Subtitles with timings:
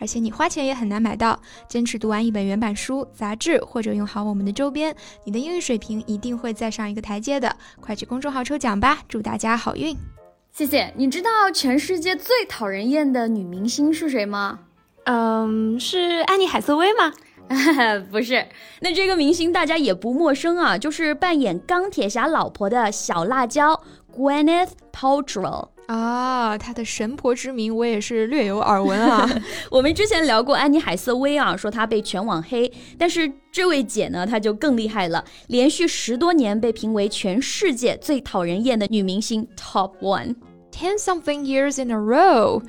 [0.00, 1.38] 而且你花钱也很难买到。
[1.68, 4.92] 坚持读完一本原版书、杂志，或者用好我们的周边，
[5.24, 7.54] 你的英语水平一定会再上一个台阶的。
[7.80, 9.96] 快去公众号抽奖吧，祝大家好运！
[10.50, 10.92] 谢谢。
[10.96, 14.60] 你知道全世界最讨人厌的女明星是谁吗？
[15.04, 17.12] 嗯，是安妮海瑟薇吗？
[18.10, 18.46] 不是。
[18.80, 23.82] 那这个明星大家也不陌生啊，就是扮演钢铁侠老婆的小辣椒
[24.16, 25.68] Gwyneth Paltrow。
[25.90, 29.28] 啊，她的神婆之名我也是略有耳闻啊。
[29.72, 42.62] 我们之前聊过安妮海瑟薇啊，说她被全网黑，但是这位姐呢，她就更厉害了，连续十多年被评为全世界最讨人厌的女明星 Top One，ten something years in a row。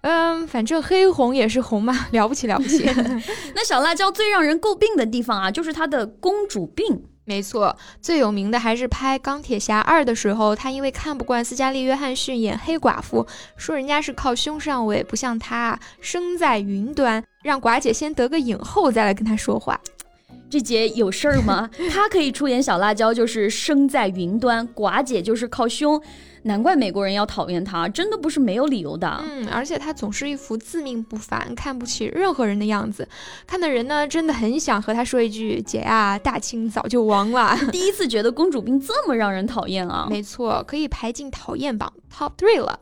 [0.00, 2.84] 嗯，反正黑红也是红嘛，了不起了不起。
[3.54, 7.04] 那小辣椒最让人诟病的地方啊，就是她的公主病。
[7.26, 19.80] 没错，最有名的还是拍《钢铁侠二》的时候，他因为看不惯斯嘉丽·约翰逊演黑寡妇，说人家是靠胸上位，不像他生在云端，让寡姐先得个影后再来跟他说话。
[20.48, 21.68] 这姐有事儿吗？
[21.90, 26.00] 她可以出演小辣椒，就是生在云端；寡姐就是靠胸。
[26.46, 29.18] 难怪美国人要讨厌她，真的不是没有理由的。
[29.24, 33.08] 嗯，而且她总是一副自命不凡、看不起任何人的样子，
[33.46, 37.56] 看的人呢真的很想和她说一句：“姐啊，大清早就亡了。
[37.72, 40.06] ”第一次觉得公主病这么让人讨厌啊！
[40.10, 42.78] 没错，可以排进讨厌榜 top three 了。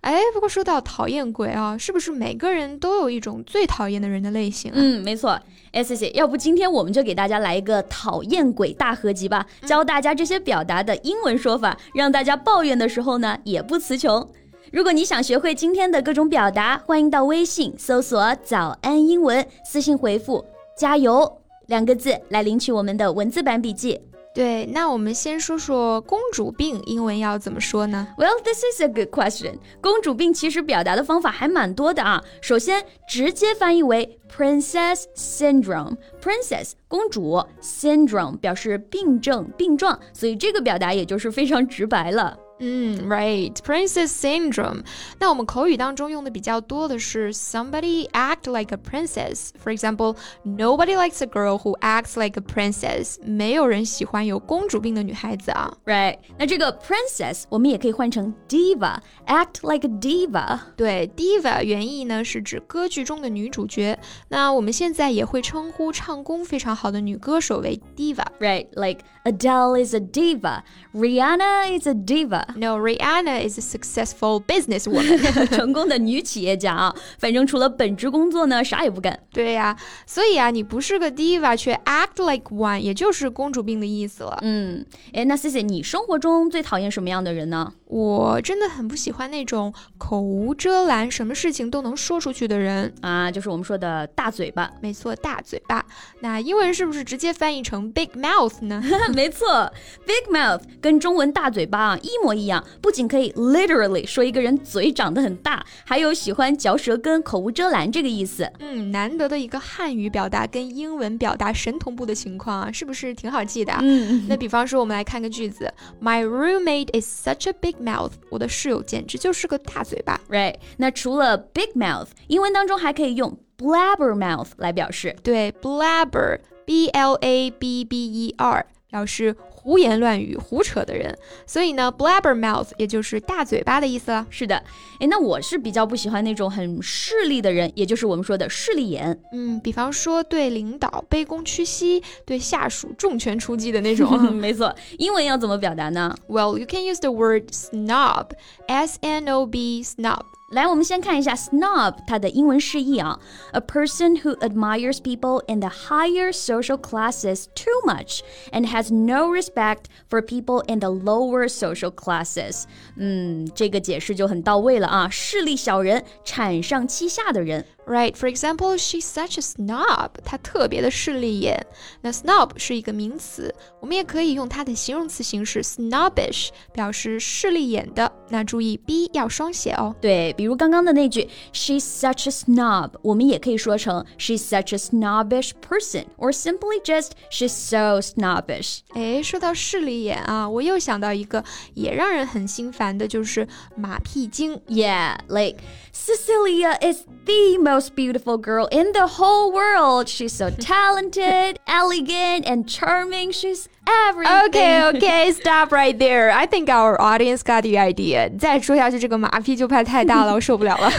[0.00, 4.74] 哎，不过说到讨厌鬼啊，是不是每个人都有一种最讨厌的人的类型啊？
[4.76, 5.38] 嗯，没错。
[5.72, 6.10] 哎，谢谢。
[6.12, 14.26] 要不今天我们就给大家来一个讨厌鬼大合集吧，教大家这些表达的英文说法，让大家抱怨的时候呢也不词穷。
[14.72, 20.44] 如果你想学会今天的各种表达，欢迎到微信搜索“早安英文”，私信回复
[20.78, 24.00] “加油”两个字来领取我们的文字版笔记。
[24.32, 29.58] 对，那我们先说说公主病，英文要怎么说呢？Well, this is a good question.
[29.80, 32.22] 公主病其实表达的方法还蛮多的啊。
[32.40, 35.96] 首先，直接翻译为 princess syndrome。
[36.22, 42.38] princess 公主，syndrome 表示病症、病状，所以这个表达也就是非常直白了。
[42.59, 44.85] 嗯，right，princess syndrome。
[45.19, 50.15] 那我们口语当中用的比较多的是 somebody act like a princess。For example,
[50.45, 53.17] nobody likes a girl who acts like a princess。
[53.21, 55.75] 没有人喜欢有公主病的女孩子啊。
[55.85, 60.59] Right，那这个 princess 我们也可以换成 diva，act like a diva。
[60.77, 63.99] 对，diva 原意呢是指歌剧中的女主角。
[64.29, 76.95] 那我们现在也会称呼唱功非常好的女歌手为 diva。Right，like Adele is a diva，Rihanna is a diva。No, Rihanna is a successful businesswoman， 成功的女企业家啊。
[77.17, 79.19] 反正除了本职工作呢，啥也不干。
[79.31, 79.75] 对呀，
[80.05, 84.37] 所以啊，你不是个 diva，却 act like one，也就是公主病的意思了。
[84.43, 87.73] 嗯，哎，那 C C，你生活中最讨厌什么样的人呢？
[87.90, 94.70] 我真的很不喜欢那种口无遮拦、什么事情都能说出去的人啊，就是我们说的大嘴巴。
[94.80, 95.84] 没错，大嘴巴。
[96.20, 98.80] 那英文是不是直接翻译成 big mouth 呢？
[99.12, 99.70] 没错
[100.06, 108.48] ，big mouth 跟中文大嘴巴啊一模一样，不仅可以 literally 说一个人嘴长得很大，还有喜欢嚼舌根、口无遮拦这个意思。
[108.60, 113.72] 嗯，难得的一个汉语表达跟英文表达神同步的情况啊，是不是挺好记的？
[113.80, 114.26] 嗯。
[114.28, 120.20] 那比方说，我们来看个句子：My roommate is such a big mouth，我的室友简直就是个大嘴巴。
[120.28, 120.56] Right？
[120.76, 125.16] 那除了 big mouth，英文当中还可以用 blabber mouth 来表示。
[125.22, 129.36] 对，blabber，b l a b b e r，表示。
[129.62, 131.14] 胡言乱语、胡扯的人，
[131.46, 134.26] 所以呢，blabbermouth 也就是大嘴巴的意思了。
[134.30, 134.56] 是的，
[134.98, 139.20] 哎，那我是比较不喜欢那种很势利的人，也就是我们说的势利眼。
[139.34, 144.18] 嗯，比方说对领导卑躬屈膝，对下属重拳出击的那种。
[144.32, 150.39] 没错，英文要怎么表达呢？Well, you can use the word snob，s n o b，snob。
[150.49, 153.19] 来，我们先看一下 snob 它的英文释义啊，
[153.51, 158.19] a person who admires people in the higher social classes too much
[158.51, 162.65] and has no respect for people in the lower social classes。
[162.95, 167.65] 嗯，这个解释就很到位了啊，势利小人，产上欺下的人。
[167.89, 170.09] Right, for example, she's such a snob.
[170.23, 171.67] 她特别的势利眼。
[172.01, 178.11] 那 snob 是一个名词，我们也可以用它的形容词形式 snobbish 表示势利眼的。
[178.29, 179.95] 那注意 b 要双写哦。
[180.01, 188.79] 对，比如刚刚的那句 She's such a snob，我们也可以说成 She's such a snobbish person，or simply just She's so snobbish。
[188.95, 191.43] 哎，说到势利眼啊，我又想到一个
[191.75, 194.59] 也让人很心烦的，就是马屁精。
[194.67, 195.59] Yeah, like
[195.93, 200.07] Cecilia is the most beautiful girl in the whole world.
[200.07, 203.31] She's so talented, elegant, and charming.
[203.31, 204.49] She's everything.
[204.49, 206.31] Okay, okay, stop right there.
[206.31, 208.29] I think our audience got the idea.
[208.37, 210.91] 再说下去，这个马屁就怕太大了，我受不了了。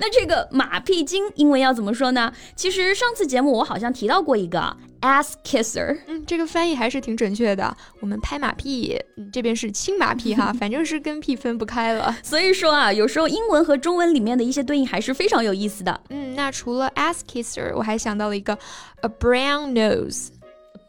[0.00, 2.32] 那这个马屁精英文要怎么说呢？
[2.54, 5.97] 其实上次节目我好像提到过一个 ass kisser。
[6.07, 7.75] 嗯，这个翻译还是挺准确的。
[7.99, 8.97] 我们拍马屁，
[9.31, 12.15] 这边是亲马屁哈， 反正是跟屁分不开了。
[12.23, 16.01] 所以说啊，有时候英文和中文里面的一些对应还是非常有意思的。
[16.09, 18.57] 嗯，那除了 ass kisser，我还想到了一个
[19.01, 20.29] a brown nose。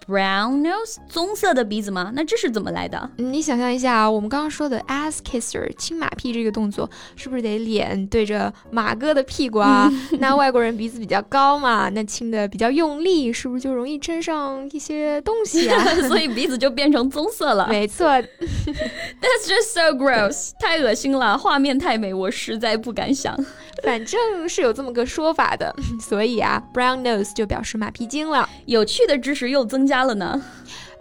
[0.07, 2.13] Brown nose，棕色的鼻子吗？
[2.15, 3.11] 那这是怎么来的？
[3.17, 9.91] 你想象一下啊，我们刚刚说的 ass kisser 亲马屁这个动作，是不是得脸对着马哥的屁股啊？
[10.19, 15.85] 那外国人鼻子比较高嘛，那亲的比较用力，是不是就容易沾上一些东西啊？
[16.09, 17.69] 所以鼻子就变成棕色了。
[17.69, 18.09] 没错。
[18.13, 23.37] That's just so gross，太恶心了，画面太美，我实在不敢想。
[23.83, 28.49] 反正是有这么个说法的，所以啊，brown nose 就表示马屁精了。
[28.67, 30.43] 有趣的知识又增加了呢。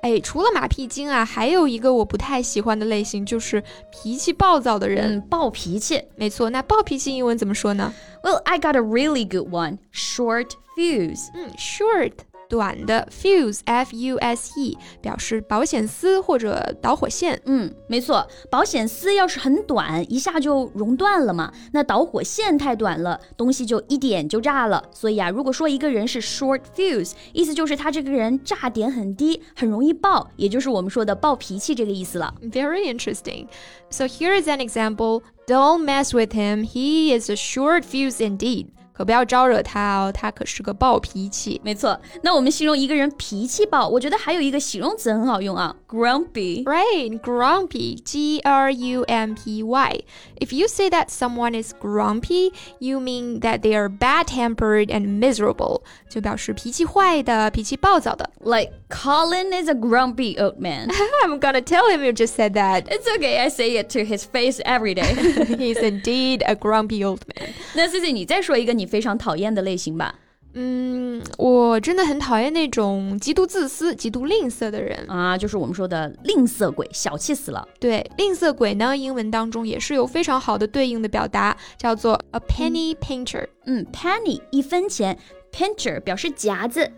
[0.02, 5.18] 哎，除了马屁精啊，还有一个我不太喜欢的类型，就是脾气暴躁的人。
[5.18, 6.04] 嗯，暴脾气。
[6.16, 7.94] 没错，那暴脾气英文怎么说呢
[8.24, 9.78] ？Well, I got a really good one.
[9.94, 11.30] Short fuse.
[11.36, 12.14] 嗯，short。
[12.52, 17.42] 短的 fuse，f u s e，表示保险丝或者导火线。
[17.46, 21.54] 嗯，没错，保险丝要是很短，一下就熔断了嘛。
[21.72, 24.84] 那导火线太短了，东西就一点就炸了。
[24.92, 32.36] 所以啊，如果说一个人是 short fuse，意思就是他这个人炸点很低，很容易爆，也就是我们说的暴脾气这个意思了。
[32.42, 33.48] Very interesting.
[33.90, 35.22] So here is an example.
[35.48, 36.66] Don't mess with him.
[36.66, 38.68] He is a short fuse indeed.
[39.01, 41.61] 可不要招惹他哦，他可是个暴脾气。
[41.63, 50.01] 没错，那我们形容一个人脾气暴，我觉得还有一个形容词很好用啊，grumpy。Right, grumpy, G R U M P Y.
[50.41, 58.31] If you say that someone is grumpy, you mean that they are bad-tempered and miserable，就表示脾气坏的、脾气暴躁的。
[58.41, 60.89] Like Colin is a grumpy old man.
[61.23, 62.85] I'm gonna tell him you just said that.
[62.85, 65.15] It's okay, I say it to his face every day.
[65.59, 67.51] He's indeed a grumpy old man.
[67.75, 68.87] 那 Cici，你再说一个你。
[68.92, 70.14] 非常讨厌的类型吧？
[70.54, 77.66] 嗯，我真的很讨厌那种极度自私、极度吝啬的人啊，就是我们说的吝啬鬼，小气死了。
[77.80, 83.48] 对，吝啬鬼呢，英文当中也是有非常好的对应的表达，叫做 a penny pincher。
[83.66, 85.18] 嗯，penny 一分钱
[85.54, 86.92] ，pincher 表示夹子，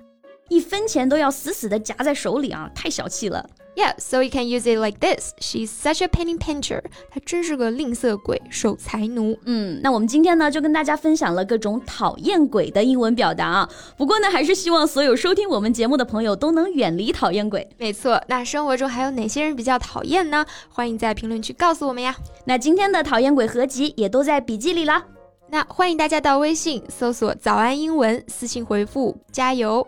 [0.50, 3.48] 一分钱都要死死的夹在手里啊，太小气了。
[3.76, 5.34] Yeah, so you can use it like this.
[5.40, 6.82] She's such a penny pincher.
[7.10, 9.36] 她真是个吝啬鬼，守财奴。
[9.46, 13.70] 嗯，那我们今天呢就跟大家分享了各种讨厌鬼的英文表达啊。
[13.98, 17.68] 不过呢，还是希望所有收听我们节目的朋友都能远离讨厌鬼。
[17.80, 20.46] 没错，那生活中还有哪些人比较讨厌呢？
[20.70, 22.16] 欢迎在评论区告诉我们呀。
[22.46, 25.04] 那今天的讨厌鬼合集也都在笔记里了。
[25.50, 29.88] 那欢迎大家到微信搜索“早安英文”，私信回复“加油”。